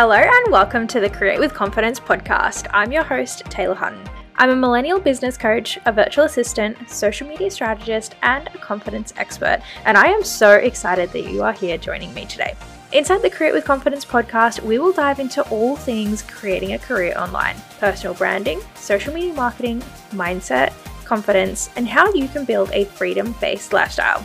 [0.00, 2.68] Hello and welcome to the Create with Confidence podcast.
[2.72, 4.00] I'm your host, Taylor Hutton.
[4.36, 9.60] I'm a millennial business coach, a virtual assistant, social media strategist, and a confidence expert,
[9.86, 12.54] and I am so excited that you are here joining me today.
[12.92, 17.18] Inside the Create with Confidence podcast, we will dive into all things creating a career
[17.18, 19.80] online personal branding, social media marketing,
[20.12, 20.72] mindset,
[21.06, 24.24] confidence, and how you can build a freedom based lifestyle.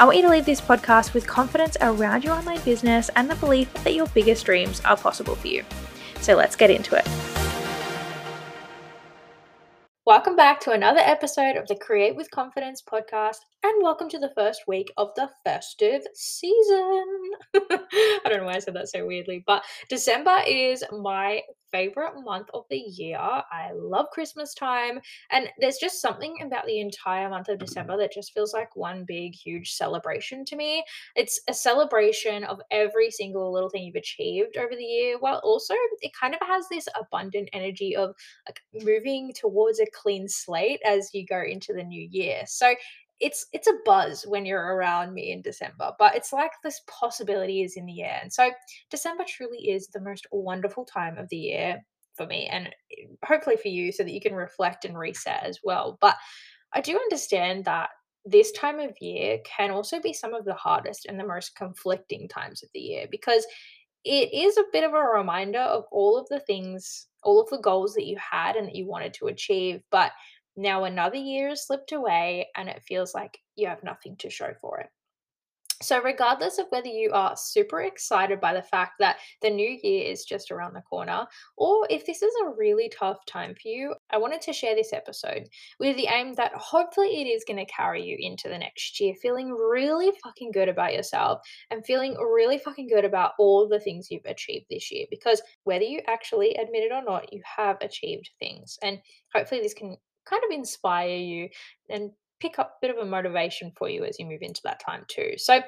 [0.00, 3.34] I want you to leave this podcast with confidence around your online business and the
[3.34, 5.62] belief that your biggest dreams are possible for you.
[6.22, 7.06] So let's get into it.
[10.06, 14.32] Welcome back to another episode of the Create with Confidence podcast, and welcome to the
[14.34, 17.04] first week of the festive season.
[17.54, 22.48] I don't know why I said that so weirdly, but December is my favorite month
[22.54, 23.18] of the year.
[23.18, 28.12] I love Christmas time, and there's just something about the entire month of December that
[28.12, 30.84] just feels like one big, huge celebration to me.
[31.16, 35.74] It's a celebration of every single little thing you've achieved over the year, while also
[36.00, 38.14] it kind of has this abundant energy of
[38.46, 42.42] like moving towards a clean slate as you go into the new year.
[42.46, 42.74] So
[43.20, 47.62] it's it's a buzz when you're around me in December, but it's like this possibility
[47.62, 48.18] is in the air.
[48.22, 48.50] And so
[48.90, 51.80] December truly is the most wonderful time of the year
[52.16, 55.60] for me and eh, hopefully for you so that you can reflect and reset as
[55.62, 55.98] well.
[56.00, 56.16] But
[56.72, 57.90] I do understand that
[58.24, 62.28] this time of year can also be some of the hardest and the most conflicting
[62.28, 63.46] times of the year because
[64.04, 67.58] it is a bit of a reminder of all of the things, all of the
[67.58, 70.12] goals that you had and that you wanted to achieve, but
[70.60, 74.52] now another year has slipped away and it feels like you have nothing to show
[74.60, 74.88] for it.
[75.82, 80.10] So, regardless of whether you are super excited by the fact that the new year
[80.12, 83.94] is just around the corner, or if this is a really tough time for you,
[84.10, 87.72] I wanted to share this episode with the aim that hopefully it is going to
[87.72, 92.58] carry you into the next year, feeling really fucking good about yourself and feeling really
[92.58, 95.06] fucking good about all the things you've achieved this year.
[95.08, 98.78] Because whether you actually admit it or not, you have achieved things.
[98.82, 98.98] And
[99.32, 99.96] hopefully, this can
[100.30, 101.48] kind of inspire you
[101.88, 102.10] and
[102.40, 105.04] pick up a bit of a motivation for you as you move into that time
[105.08, 105.34] too.
[105.36, 105.60] So,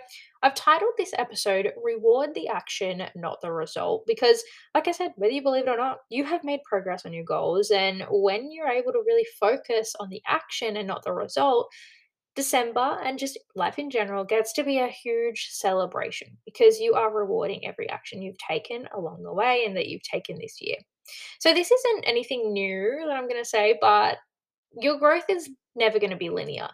[0.42, 4.42] I've titled this episode Reward the Action, Not the Result, because,
[4.74, 7.24] like I said, whether you believe it or not, you have made progress on your
[7.24, 7.70] goals.
[7.70, 11.68] And when you're able to really focus on the action and not the result,
[12.34, 17.14] December and just life in general gets to be a huge celebration because you are
[17.14, 20.78] rewarding every action you've taken along the way and that you've taken this year.
[21.40, 24.18] So, this isn't anything new that I'm going to say, but
[24.80, 26.68] your growth is never going to be linear.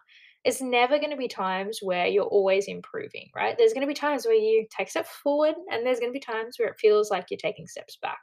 [0.44, 3.56] It's never going to be times where you're always improving, right?
[3.58, 6.20] There's going to be times where you take steps forward, and there's going to be
[6.20, 8.18] times where it feels like you're taking steps back.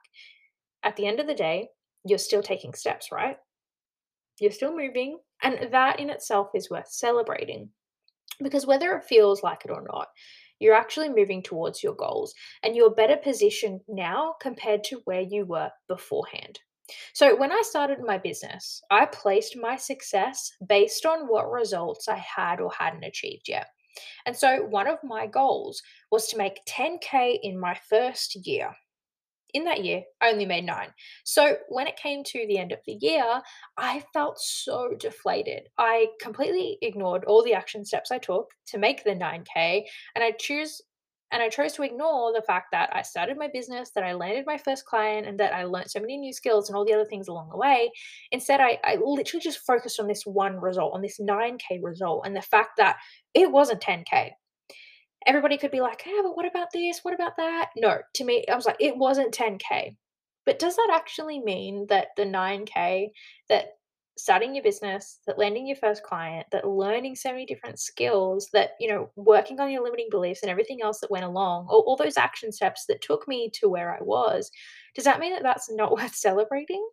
[0.84, 1.68] At the end of the day,
[2.06, 3.38] you're still taking steps, right?
[4.40, 7.70] You're still moving, and that in itself is worth celebrating.
[8.42, 10.08] Because whether it feels like it or not,
[10.60, 15.46] you're actually moving towards your goals and you're better positioned now compared to where you
[15.46, 16.60] were beforehand.
[17.14, 22.18] So, when I started my business, I placed my success based on what results I
[22.18, 23.68] had or hadn't achieved yet.
[24.26, 25.82] And so, one of my goals
[26.12, 28.76] was to make 10K in my first year.
[29.54, 30.90] In that year, I only made nine.
[31.24, 33.42] So, when it came to the end of the year,
[33.78, 35.70] I felt so deflated.
[35.78, 40.32] I completely ignored all the action steps I took to make the 9K, and I
[40.32, 40.82] choose
[41.36, 44.46] and I chose to ignore the fact that I started my business, that I landed
[44.46, 47.04] my first client, and that I learned so many new skills and all the other
[47.04, 47.92] things along the way.
[48.32, 52.34] Instead, I, I literally just focused on this one result, on this 9K result, and
[52.34, 52.96] the fact that
[53.34, 54.32] it wasn't 10K.
[55.28, 57.02] Everybody could be like, hey, but what about this?
[57.04, 57.72] What about that?
[57.76, 59.98] No, to me, I was like, it wasn't 10K.
[60.46, 63.10] But does that actually mean that the 9K
[63.50, 63.74] that
[64.18, 68.72] starting your business, that landing your first client, that learning so many different skills, that,
[68.80, 71.98] you know, working on your limiting beliefs and everything else that went along, all, all
[71.98, 74.50] those action steps that took me to where I was,
[74.96, 76.86] does that mean that that's not worth celebrating?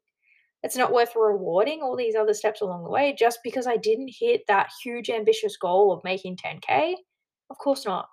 [0.62, 4.14] It's not worth rewarding all these other steps along the way just because I didn't
[4.16, 6.94] hit that huge ambitious goal of making 10K?
[7.50, 8.08] Of course not.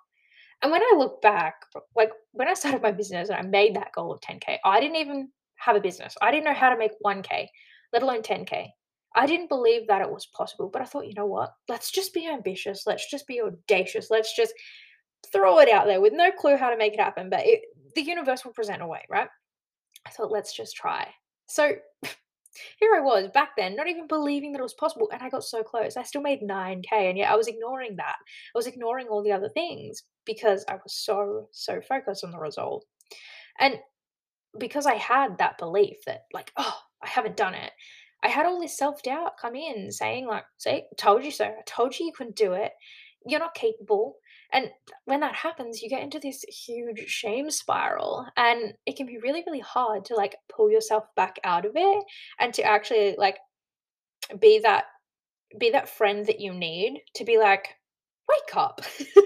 [0.62, 1.54] And when I look back,
[1.96, 4.96] like when I started my business and I made that goal of 10K, I didn't
[4.96, 6.16] even have a business.
[6.20, 7.46] I didn't know how to make 1K,
[7.92, 8.68] let alone 10K.
[9.14, 11.52] I didn't believe that it was possible, but I thought, you know what?
[11.68, 12.84] Let's just be ambitious.
[12.86, 14.10] Let's just be audacious.
[14.10, 14.54] Let's just
[15.32, 17.62] throw it out there with no clue how to make it happen, but it,
[17.94, 19.28] the universe will present a way, right?
[20.06, 21.08] I thought, let's just try.
[21.46, 21.72] So
[22.78, 25.44] here I was back then, not even believing that it was possible, and I got
[25.44, 25.96] so close.
[25.96, 28.16] I still made 9K, and yet I was ignoring that.
[28.18, 32.38] I was ignoring all the other things because I was so, so focused on the
[32.38, 32.84] result.
[33.58, 33.76] And
[34.58, 37.72] because I had that belief that, like, oh, I haven't done it,
[38.22, 41.46] I had all this self doubt come in saying, like, say, told you so.
[41.46, 42.72] I told you you couldn't do it.
[43.26, 44.16] You're not capable.
[44.52, 44.70] And
[45.04, 49.42] when that happens, you get into this huge shame spiral, and it can be really,
[49.46, 52.04] really hard to like pull yourself back out of it
[52.38, 53.38] and to actually like
[54.40, 54.84] be that
[55.58, 57.68] be that friend that you need to be like,
[58.28, 58.80] wake up.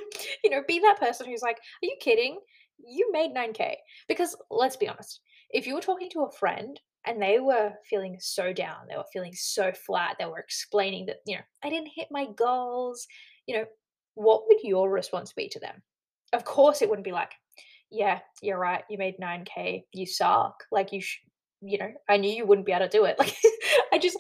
[0.44, 2.38] you know, be that person who's like, are you kidding?
[2.78, 3.74] You made 9K.
[4.08, 5.20] Because let's be honest,
[5.50, 9.04] if you were talking to a friend and they were feeling so down, they were
[9.12, 13.06] feeling so flat, they were explaining that, you know, I didn't hit my goals,
[13.46, 13.64] you know,
[14.14, 15.82] what would your response be to them?
[16.32, 17.32] Of course, it wouldn't be like,
[17.90, 18.82] yeah, you're right.
[18.88, 19.84] You made 9K.
[19.92, 20.64] You suck.
[20.72, 21.20] Like, you, sh-
[21.60, 23.16] you know, I knew you wouldn't be able to do it.
[23.18, 23.36] Like,
[23.92, 24.18] I just,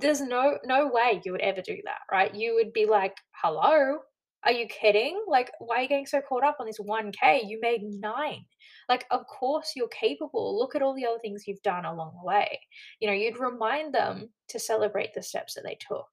[0.00, 2.34] there's no no way you would ever do that, right?
[2.34, 3.98] You would be like, "Hello?
[4.44, 5.22] Are you kidding?
[5.28, 7.42] Like, why are you getting so caught up on this 1K?
[7.46, 8.44] You made 9."
[8.92, 10.58] Like, of course you're capable.
[10.58, 12.60] Look at all the other things you've done along the way.
[13.00, 16.10] You know, you'd remind them to celebrate the steps that they took.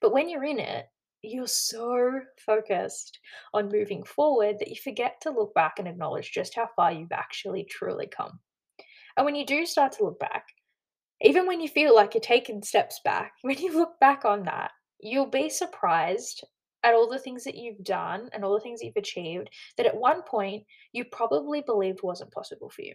[0.00, 0.86] But when you're in it,
[1.22, 3.18] you're so focused
[3.54, 7.10] on moving forward that you forget to look back and acknowledge just how far you've
[7.10, 8.38] actually truly come.
[9.16, 10.46] And when you do start to look back,
[11.22, 14.70] even when you feel like you're taking steps back, when you look back on that,
[15.00, 16.44] you'll be surprised
[16.82, 19.86] at all the things that you've done and all the things that you've achieved that
[19.86, 22.94] at one point you probably believed wasn't possible for you.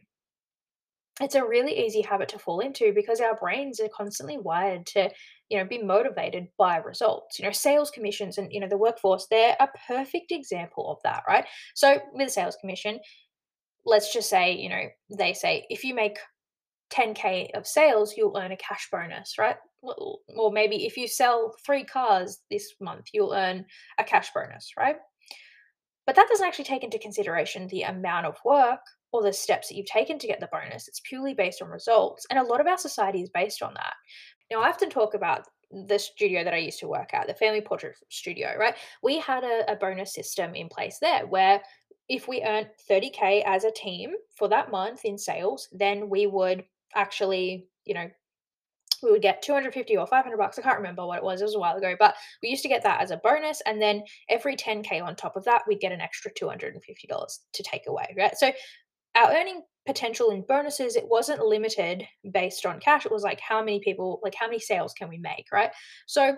[1.22, 5.10] It's a really easy habit to fall into because our brains are constantly wired to,
[5.48, 7.40] you know, be motivated by results.
[7.40, 11.24] You know, sales commissions and, you know, the workforce, they're a perfect example of that,
[11.26, 11.46] right?
[11.74, 13.00] So with a sales commission,
[13.86, 16.18] let's just say, you know, they say if you make
[16.92, 19.56] 10k of sales, you'll earn a cash bonus, right?
[20.38, 23.66] Or maybe if you sell three cars this month, you'll earn
[23.98, 24.98] a cash bonus, right?
[26.06, 29.76] But that doesn't actually take into consideration the amount of work or the steps that
[29.76, 30.88] you've taken to get the bonus.
[30.88, 32.26] It's purely based on results.
[32.30, 33.94] And a lot of our society is based on that.
[34.52, 37.62] Now, I often talk about the studio that I used to work at, the family
[37.62, 38.76] portrait studio, right?
[39.02, 41.62] We had a, a bonus system in place there where
[42.08, 46.64] if we earned 30K as a team for that month in sales, then we would
[46.94, 48.10] actually, you know,
[49.06, 50.60] we would get 250 or 500 bucks.
[50.60, 51.42] I can't remember what it was.
[51.42, 53.62] It was a while ago, but we used to get that as a bonus.
[53.66, 56.80] And then every 10K on top of that, we'd get an extra $250
[57.54, 58.36] to take away, right?
[58.36, 58.52] So
[59.16, 63.06] our earning potential in bonuses, it wasn't limited based on cash.
[63.06, 65.72] It was like how many people, like how many sales can we make, right?
[66.08, 66.36] So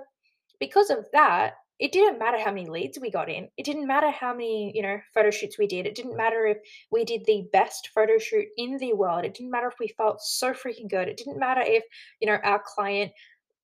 [0.59, 3.49] because of that, it didn't matter how many leads we got in.
[3.55, 5.85] It didn't matter how many, you know, photo shoots we did.
[5.85, 6.57] It didn't matter if
[6.91, 9.25] we did the best photo shoot in the world.
[9.25, 11.07] It didn't matter if we felt so freaking good.
[11.07, 11.83] It didn't matter if,
[12.19, 13.11] you know, our client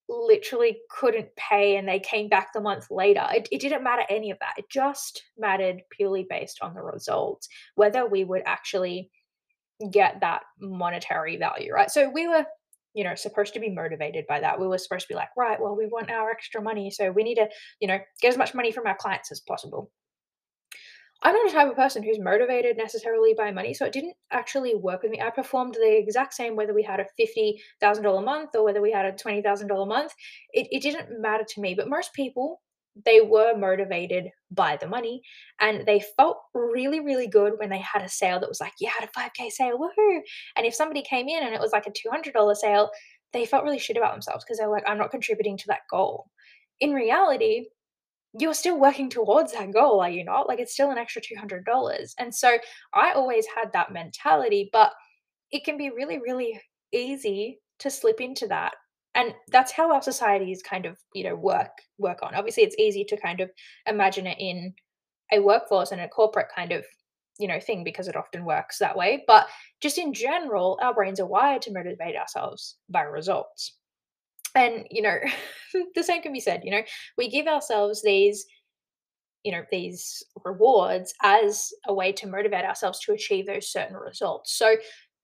[0.07, 3.25] literally couldn't pay and they came back the month later.
[3.33, 4.55] It, it didn't matter any of that.
[4.57, 9.09] It just mattered purely based on the results, whether we would actually
[9.91, 11.89] get that monetary value, right?
[11.89, 12.45] So we were
[12.93, 14.59] you know, supposed to be motivated by that.
[14.59, 16.91] We were supposed to be like, right, well, we want our extra money.
[16.91, 17.49] So we need to,
[17.79, 19.91] you know, get as much money from our clients as possible.
[21.25, 24.75] I'm not a type of person who's motivated necessarily by money, so it didn't actually
[24.75, 25.21] work with me.
[25.21, 29.05] I performed the exact same whether we had a $50,000 month or whether we had
[29.05, 30.13] a $20,000 month.
[30.51, 32.61] It, it didn't matter to me, but most people
[33.05, 35.21] they were motivated by the money
[35.59, 38.89] and they felt really, really good when they had a sale that was like, yeah,
[38.89, 40.19] I had a 5K sale, woohoo.
[40.55, 42.91] And if somebody came in and it was like a $200 sale,
[43.31, 46.27] they felt really shit about themselves because they're like, I'm not contributing to that goal.
[46.79, 47.65] In reality,
[48.39, 50.47] you're still working towards that goal, are you not?
[50.47, 51.63] Like it's still an extra $200.
[52.17, 52.57] And so
[52.93, 54.91] I always had that mentality, but
[55.51, 56.59] it can be really, really
[56.91, 58.73] easy to slip into that
[59.15, 62.35] and that's how our societies kind of you know work work on.
[62.35, 63.51] Obviously it's easy to kind of
[63.87, 64.73] imagine it in
[65.31, 66.85] a workforce and a corporate kind of
[67.39, 69.47] you know thing because it often works that way but
[69.81, 73.77] just in general our brains are wired to motivate ourselves by results.
[74.55, 75.17] And you know
[75.95, 76.83] the same can be said you know
[77.17, 78.45] we give ourselves these
[79.43, 84.57] you know these rewards as a way to motivate ourselves to achieve those certain results.
[84.57, 84.75] So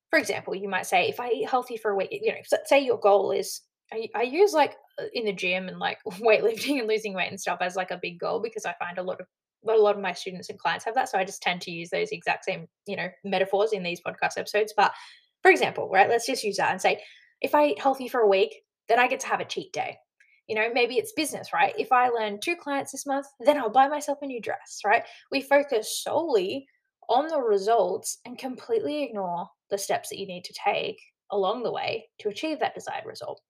[0.09, 2.79] for example you might say if i eat healthy for a week you know say
[2.79, 6.87] your goal is I, I use like uh, in the gym and like weightlifting and
[6.87, 9.27] losing weight and stuff as like a big goal because I find a lot of
[9.67, 11.09] a lot of my students and clients have that.
[11.09, 14.37] So I just tend to use those exact same, you know, metaphors in these podcast
[14.37, 14.73] episodes.
[14.75, 14.93] But
[15.41, 17.01] for example, right, let's just use that and say,
[17.41, 18.55] if I eat healthy for a week,
[18.87, 19.97] then I get to have a cheat day.
[20.47, 21.73] You know, maybe it's business, right?
[21.77, 25.03] If I learn two clients this month, then I'll buy myself a new dress, right?
[25.31, 26.65] We focus solely
[27.07, 30.99] on the results and completely ignore the steps that you need to take
[31.31, 33.41] along the way to achieve that desired result.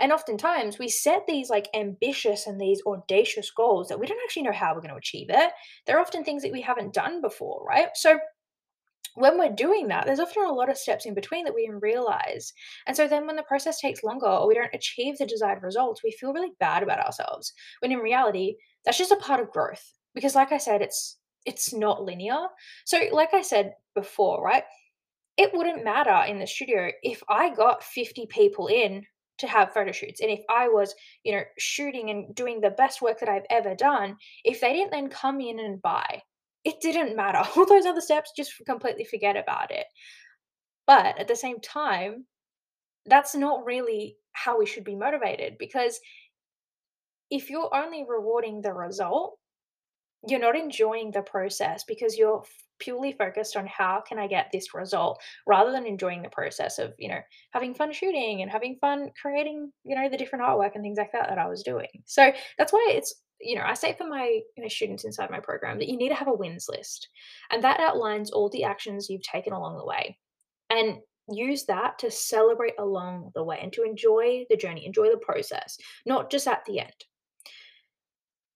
[0.00, 4.42] And oftentimes we set these like ambitious and these audacious goals that we don't actually
[4.42, 5.50] know how we're going to achieve it.
[5.86, 7.88] They're often things that we haven't done before, right?
[7.94, 8.18] So
[9.14, 11.80] when we're doing that, there's often a lot of steps in between that we didn't
[11.82, 12.52] realize.
[12.86, 16.02] And so then when the process takes longer or we don't achieve the desired results,
[16.04, 17.52] we feel really bad about ourselves.
[17.80, 19.84] When in reality, that's just a part of growth.
[20.14, 22.46] because like I said, it's it's not linear.
[22.84, 24.64] So like I said before, right?
[25.36, 29.04] It wouldn't matter in the studio if I got 50 people in
[29.38, 33.00] to have photo shoots and if I was, you know, shooting and doing the best
[33.02, 36.22] work that I've ever done, if they didn't then come in and buy,
[36.64, 37.38] it didn't matter.
[37.56, 39.86] All those other steps, just completely forget about it.
[40.86, 42.26] But at the same time,
[43.06, 45.98] that's not really how we should be motivated because
[47.30, 49.38] if you're only rewarding the result,
[50.26, 52.42] you're not enjoying the process because you're
[52.78, 56.92] purely focused on how can I get this result rather than enjoying the process of,
[56.98, 57.20] you know,
[57.52, 61.12] having fun shooting and having fun creating, you know, the different artwork and things like
[61.12, 61.88] that that I was doing.
[62.06, 65.40] So that's why it's, you know, I say for my you know, students inside my
[65.40, 67.08] program that you need to have a wins list.
[67.50, 70.18] And that outlines all the actions you've taken along the way.
[70.70, 70.98] And
[71.30, 75.78] use that to celebrate along the way and to enjoy the journey, enjoy the process,
[76.06, 77.04] not just at the end.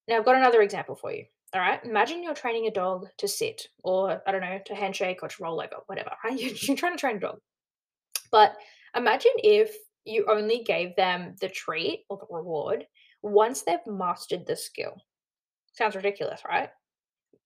[0.08, 1.24] Now, I've got another example for you.
[1.54, 1.84] All right.
[1.84, 5.42] Imagine you're training a dog to sit or, I don't know, to handshake or to
[5.42, 6.38] roll over, whatever, right?
[6.38, 7.38] You're, trying to train a dog.
[8.30, 8.54] But
[8.96, 12.86] imagine if you only gave them the treat or the reward
[13.22, 14.96] once they've mastered the skill.
[15.74, 16.70] Sounds ridiculous, right?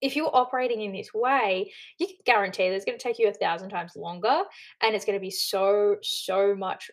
[0.00, 3.28] If you're operating in this way, you can guarantee that it's going to take you
[3.28, 4.42] a thousand times longer
[4.82, 6.90] and it's going to be so, so much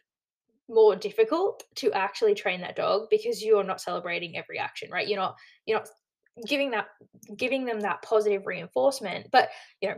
[0.69, 5.07] more difficult to actually train that dog because you're not celebrating every action, right?
[5.07, 5.89] You're not you're not
[6.47, 6.87] giving that
[7.35, 9.27] giving them that positive reinforcement.
[9.31, 9.49] But,
[9.81, 9.95] you know,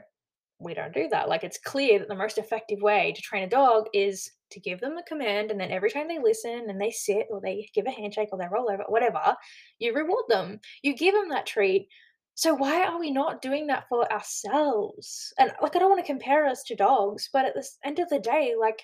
[0.60, 1.30] we don't do that.
[1.30, 4.80] Like it's clear that the most effective way to train a dog is to give
[4.80, 7.86] them a command and then every time they listen and they sit or they give
[7.88, 9.36] a handshake or they roll over, whatever,
[9.80, 10.60] you reward them.
[10.82, 11.88] You give them that treat.
[12.36, 15.34] So why are we not doing that for ourselves?
[15.40, 18.10] And like I don't want to compare us to dogs, but at the end of
[18.10, 18.82] the day, like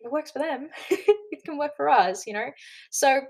[0.00, 0.68] it works for them.
[0.90, 2.50] it can work for us, you know?
[2.90, 3.20] So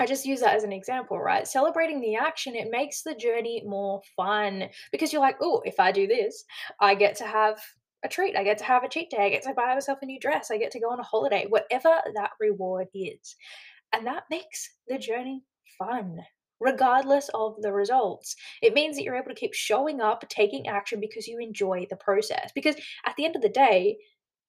[0.00, 1.46] I just use that as an example, right?
[1.46, 5.90] Celebrating the action, it makes the journey more fun because you're like, oh, if I
[5.90, 6.44] do this,
[6.80, 7.60] I get to have
[8.04, 8.36] a treat.
[8.36, 9.26] I get to have a cheat day.
[9.26, 10.50] I get to buy myself a new dress.
[10.50, 13.36] I get to go on a holiday, whatever that reward is.
[13.92, 15.42] And that makes the journey
[15.78, 16.18] fun,
[16.60, 18.36] regardless of the results.
[18.62, 21.96] It means that you're able to keep showing up, taking action because you enjoy the
[21.96, 22.52] process.
[22.54, 23.96] Because at the end of the day,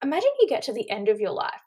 [0.04, 1.62] imagine you get to the end of your life.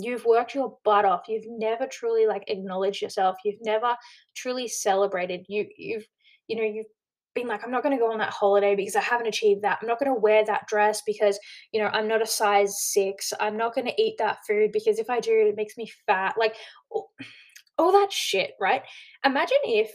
[0.00, 1.22] You've worked your butt off.
[1.28, 3.36] You've never truly like acknowledged yourself.
[3.44, 3.96] You've never
[4.36, 5.44] truly celebrated.
[5.48, 6.06] You you've
[6.46, 6.86] you know, you've
[7.34, 9.78] been like, I'm not gonna go on that holiday because I haven't achieved that.
[9.82, 11.38] I'm not gonna wear that dress because,
[11.72, 13.32] you know, I'm not a size six.
[13.40, 16.36] I'm not gonna eat that food because if I do, it makes me fat.
[16.38, 16.56] Like
[16.90, 17.12] all
[17.92, 18.82] that shit, right?
[19.24, 19.90] Imagine if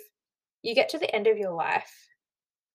[0.61, 1.91] you get to the end of your life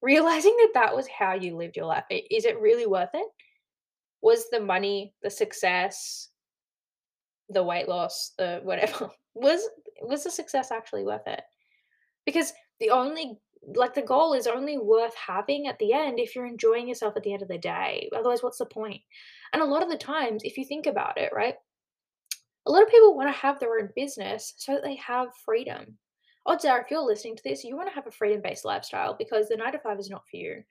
[0.00, 2.04] realizing that that was how you lived your life.
[2.10, 3.26] Is it really worth it?
[4.20, 6.28] Was the money, the success,
[7.48, 9.68] the weight loss, the whatever, was
[10.02, 11.42] was the success actually worth it?
[12.26, 13.38] Because the only
[13.74, 17.22] like the goal is only worth having at the end if you're enjoying yourself at
[17.22, 18.08] the end of the day.
[18.16, 19.00] Otherwise, what's the point?
[19.52, 21.54] And a lot of the times, if you think about it, right?
[22.66, 25.98] A lot of people want to have their own business so that they have freedom.
[26.46, 28.64] Oh, Odds are, if you're listening to this, you want to have a freedom based
[28.64, 30.62] lifestyle because the nine to five is not for you.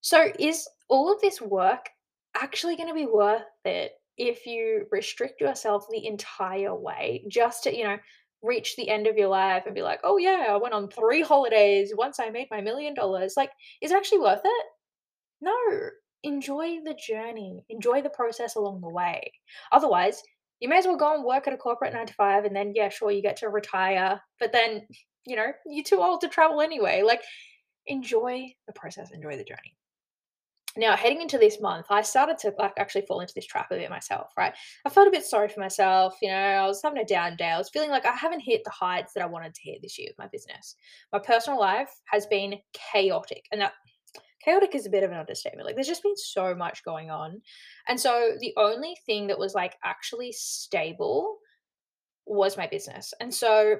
[0.00, 1.88] So, is all of this work
[2.36, 7.76] actually going to be worth it if you restrict yourself the entire way just to,
[7.76, 7.98] you know,
[8.42, 11.22] reach the end of your life and be like, oh, yeah, I went on three
[11.22, 13.34] holidays once I made my million dollars?
[13.36, 13.50] Like,
[13.82, 14.66] is it actually worth it?
[15.40, 15.54] No.
[16.22, 19.32] Enjoy the journey, enjoy the process along the way.
[19.70, 20.22] Otherwise,
[20.60, 22.72] you may as well go and work at a corporate nine to five and then,
[22.74, 24.86] yeah, sure, you get to retire, but then,
[25.26, 27.02] you know, you're too old to travel anyway.
[27.02, 27.22] Like,
[27.86, 29.76] enjoy the process, enjoy the journey.
[30.76, 33.76] Now, heading into this month, I started to like actually fall into this trap a
[33.76, 34.54] bit myself, right?
[34.84, 36.16] I felt a bit sorry for myself.
[36.20, 37.48] You know, I was having a down day.
[37.48, 39.98] I was feeling like I haven't hit the heights that I wanted to hit this
[39.98, 40.76] year with my business.
[41.12, 43.72] My personal life has been chaotic, and that
[44.44, 45.66] chaotic is a bit of an understatement.
[45.66, 47.40] Like, there's just been so much going on.
[47.88, 51.38] And so, the only thing that was like actually stable
[52.26, 53.14] was my business.
[53.20, 53.76] And so,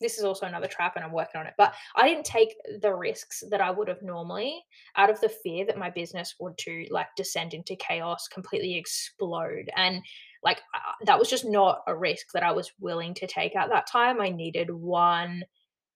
[0.00, 1.54] this is also another trap and I'm working on it.
[1.56, 4.62] But I didn't take the risks that I would have normally
[4.96, 9.70] out of the fear that my business would to like descend into chaos, completely explode.
[9.76, 10.02] And
[10.42, 10.60] like
[11.04, 14.20] that was just not a risk that I was willing to take at that time.
[14.20, 15.44] I needed one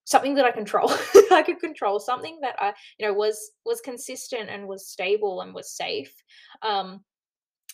[0.04, 0.90] something that I control.
[1.30, 5.54] I could control something that I, you know, was was consistent and was stable and
[5.54, 6.12] was safe.
[6.62, 7.04] Um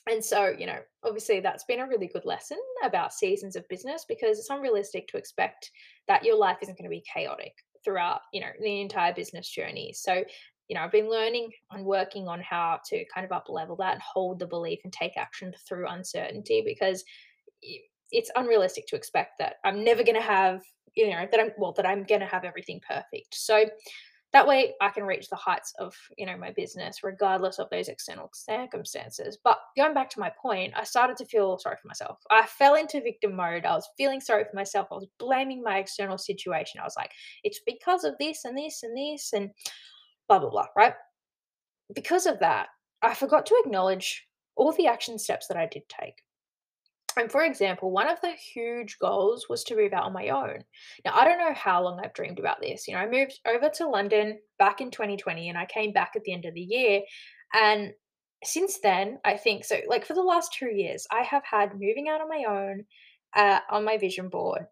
[0.09, 4.05] and so, you know, obviously that's been a really good lesson about seasons of business
[4.09, 5.71] because it's unrealistic to expect
[6.07, 7.53] that your life isn't going to be chaotic
[7.85, 9.93] throughout, you know, the entire business journey.
[9.93, 10.25] So,
[10.69, 13.95] you know, I've been learning and working on how to kind of up level that
[13.95, 17.05] and hold the belief and take action through uncertainty because
[18.13, 20.63] it's unrealistic to expect that I'm never going to have,
[20.95, 23.35] you know, that I'm, well, that I'm going to have everything perfect.
[23.35, 23.67] So
[24.37, 27.89] that way I can reach the heights of, you know, my business regardless of those
[27.89, 29.39] external circumstances.
[29.43, 32.19] But going back to my point, I started to feel sorry for myself.
[32.31, 33.65] I fell into victim mode.
[33.65, 34.89] I was feeling sorry for myself.
[34.93, 36.83] I was blaming my external situation.
[36.83, 37.13] I was like,
[37.45, 39.49] it's because of this and this and this and
[40.29, 40.93] blah blah blah, right?
[41.95, 42.67] Because of that,
[43.01, 46.23] I forgot to acknowledge all the action steps that I did take.
[47.17, 50.63] And for example, one of the huge goals was to move out on my own.
[51.05, 52.87] Now, I don't know how long I've dreamed about this.
[52.87, 56.25] You know, I moved over to London back in 2020 and I came back at
[56.25, 57.01] the end of the year.
[57.55, 57.93] And
[58.45, 62.09] since then, I think so, like for the last two years, I have had moving
[62.09, 62.85] out on my own
[63.35, 64.67] uh, on my vision board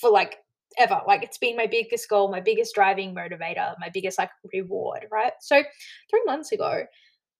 [0.00, 0.38] for like
[0.78, 1.00] ever.
[1.06, 5.32] Like it's been my biggest goal, my biggest driving motivator, my biggest like reward, right?
[5.40, 5.62] So
[6.08, 6.84] three months ago,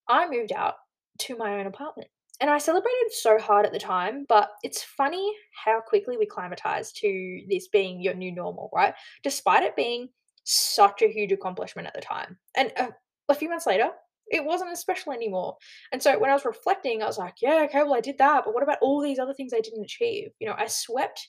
[0.08, 0.74] I moved out
[1.20, 2.08] to my own apartment.
[2.40, 5.32] And I celebrated so hard at the time, but it's funny
[5.64, 8.94] how quickly we climatize to this being your new normal, right?
[9.22, 10.08] Despite it being
[10.44, 12.38] such a huge accomplishment at the time.
[12.56, 12.88] And uh,
[13.28, 13.90] a few months later,
[14.30, 15.56] it wasn't as special anymore.
[15.92, 18.44] And so when I was reflecting, I was like, yeah, okay, well, I did that,
[18.44, 20.28] but what about all these other things I didn't achieve?
[20.38, 21.28] You know, I swept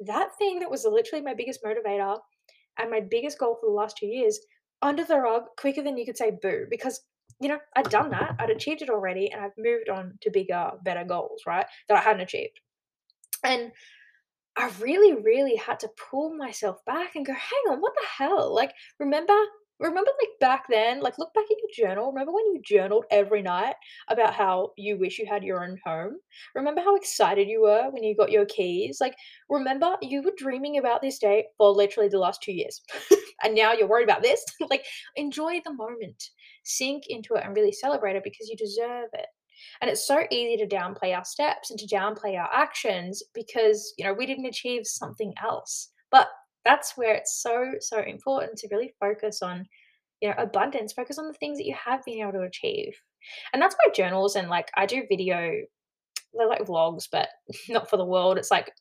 [0.00, 2.18] that thing that was literally my biggest motivator
[2.78, 4.40] and my biggest goal for the last two years
[4.80, 7.00] under the rug quicker than you could say boo because
[7.40, 10.70] you know, I'd done that, I'd achieved it already, and I've moved on to bigger,
[10.82, 11.66] better goals, right?
[11.88, 12.60] That I hadn't achieved.
[13.44, 13.70] And
[14.56, 18.52] I really, really had to pull myself back and go, hang on, what the hell?
[18.52, 19.36] Like, remember,
[19.78, 22.10] remember, like back then, like, look back at your journal.
[22.10, 23.76] Remember when you journaled every night
[24.08, 26.16] about how you wish you had your own home?
[26.56, 28.98] Remember how excited you were when you got your keys?
[29.00, 29.14] Like,
[29.48, 32.82] remember you were dreaming about this day for literally the last two years.
[33.44, 34.44] and now you're worried about this.
[34.70, 36.30] like, enjoy the moment
[36.68, 39.26] sink into it and really celebrate it because you deserve it.
[39.80, 44.04] And it's so easy to downplay our steps and to downplay our actions because, you
[44.04, 45.90] know, we didn't achieve something else.
[46.10, 46.28] But
[46.64, 49.66] that's where it's so, so important to really focus on,
[50.20, 52.94] you know, abundance, focus on the things that you have been able to achieve.
[53.52, 55.50] And that's why journals and like I do video,
[56.34, 57.28] they're like vlogs, but
[57.68, 58.38] not for the world.
[58.38, 58.72] It's like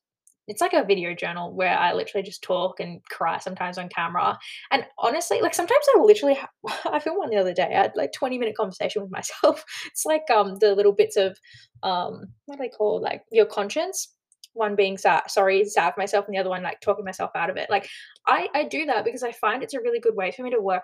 [0.48, 4.40] it's like a video journal where I literally just talk and cry sometimes on camera.
[4.72, 6.40] And honestly, like sometimes I literally,
[6.86, 7.70] I filmed one the other day.
[7.74, 9.64] I had like 20 minute conversation with myself.
[9.88, 11.38] It's like um the little bits of
[11.84, 14.14] um what do they call like your conscience.
[14.54, 17.58] One being sad, sorry, sad myself, and the other one like talking myself out of
[17.58, 17.70] it.
[17.70, 17.88] Like
[18.26, 20.62] I I do that because I find it's a really good way for me to
[20.62, 20.84] work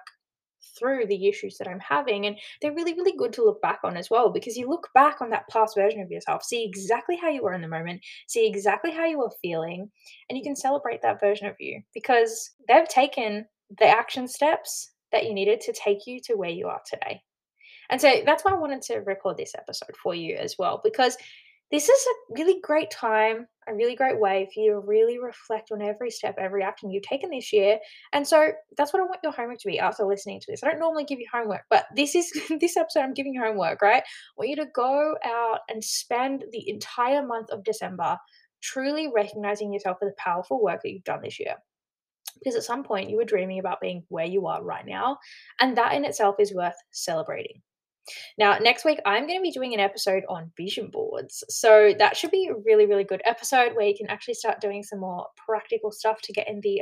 [0.78, 2.26] through the issues that I'm having.
[2.26, 5.21] And they're really, really good to look back on as well because you look back
[5.21, 8.47] on that past version of yourself, see exactly how you were in the moment, see
[8.47, 9.89] exactly how you were feeling,
[10.30, 13.45] and you can celebrate that version of you because they've taken
[13.80, 17.21] the action steps that you needed to take you to where you are today.
[17.89, 21.17] And so that's why I wanted to record this episode for you as well because
[21.71, 25.71] this is a really great time, a really great way for you to really reflect
[25.71, 27.80] on every step, every action you've taken this year.
[28.12, 30.63] And so that's what I want your homework to be after listening to this.
[30.63, 33.82] I don't normally give you homework, but this is this episode I'm giving you homework,
[33.82, 34.04] right?
[34.04, 38.17] I want you to go out and spend the entire month of December
[38.62, 41.56] truly recognizing yourself for the powerful work that you've done this year.
[42.39, 45.17] Because at some point you were dreaming about being where you are right now,
[45.60, 47.62] and that in itself is worth celebrating.
[48.38, 51.44] Now, next week, I'm going to be doing an episode on vision boards.
[51.50, 54.84] So that should be a really, really good episode where you can actually start doing
[54.84, 56.82] some more practical stuff to get in the,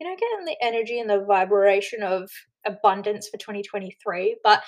[0.00, 2.30] you know, get in the energy and the vibration of
[2.64, 4.36] abundance for 2023.
[4.42, 4.62] But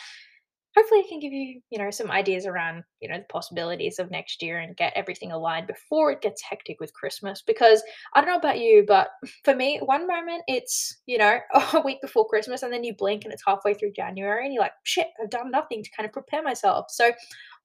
[0.77, 4.11] hopefully it can give you you know some ideas around you know the possibilities of
[4.11, 7.83] next year and get everything aligned before it gets hectic with christmas because
[8.15, 9.09] i don't know about you but
[9.45, 11.39] for me one moment it's you know
[11.75, 14.63] a week before christmas and then you blink and it's halfway through january and you're
[14.63, 16.87] like shit i've done nothing to kind of prepare myself.
[16.91, 17.13] So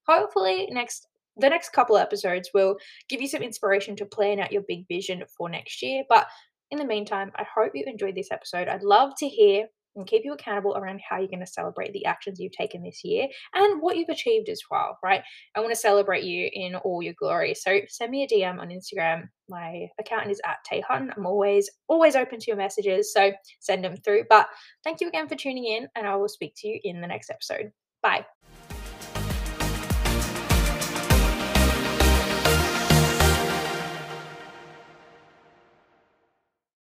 [0.07, 2.75] hopefully next the next couple episodes will
[3.07, 6.27] give you some inspiration to plan out your big vision for next year but
[6.71, 8.67] in the meantime i hope you enjoyed this episode.
[8.67, 12.05] I'd love to hear and keep you accountable around how you're going to celebrate the
[12.05, 15.21] actions you've taken this year and what you've achieved as well, right?
[15.55, 17.53] I want to celebrate you in all your glory.
[17.55, 19.27] So send me a DM on Instagram.
[19.49, 21.11] My account is at Tay Hutton.
[21.15, 23.13] I'm always, always open to your messages.
[23.13, 24.25] So send them through.
[24.29, 24.47] But
[24.83, 27.29] thank you again for tuning in, and I will speak to you in the next
[27.29, 27.71] episode.
[28.01, 28.25] Bye.